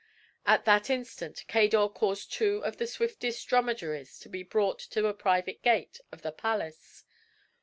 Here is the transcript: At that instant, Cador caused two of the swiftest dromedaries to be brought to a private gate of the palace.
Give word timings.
At 0.47 0.65
that 0.65 0.89
instant, 0.89 1.45
Cador 1.47 1.87
caused 1.87 2.31
two 2.31 2.63
of 2.65 2.77
the 2.77 2.87
swiftest 2.87 3.47
dromedaries 3.47 4.17
to 4.21 4.29
be 4.29 4.41
brought 4.41 4.79
to 4.79 5.05
a 5.05 5.13
private 5.13 5.61
gate 5.61 5.99
of 6.11 6.23
the 6.23 6.31
palace. 6.31 7.03